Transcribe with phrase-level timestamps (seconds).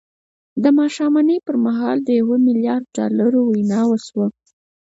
[0.63, 4.27] د ماښامنۍ پر مهال د يوه ميليارد ډالرو وينا وشوه.